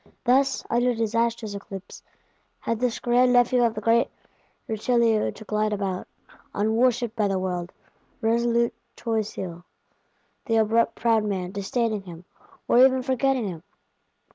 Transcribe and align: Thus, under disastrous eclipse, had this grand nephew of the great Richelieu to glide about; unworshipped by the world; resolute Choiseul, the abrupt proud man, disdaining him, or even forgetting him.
Thus, 0.23 0.65
under 0.67 0.95
disastrous 0.95 1.53
eclipse, 1.53 2.01
had 2.61 2.79
this 2.79 2.97
grand 2.97 3.31
nephew 3.33 3.63
of 3.63 3.75
the 3.75 3.81
great 3.81 4.07
Richelieu 4.67 5.29
to 5.31 5.45
glide 5.45 5.73
about; 5.73 6.07
unworshipped 6.55 7.15
by 7.15 7.27
the 7.27 7.37
world; 7.37 7.71
resolute 8.19 8.73
Choiseul, 8.95 9.63
the 10.45 10.55
abrupt 10.57 10.95
proud 10.95 11.23
man, 11.23 11.51
disdaining 11.51 12.01
him, 12.01 12.25
or 12.67 12.79
even 12.83 13.03
forgetting 13.03 13.47
him. 13.47 13.61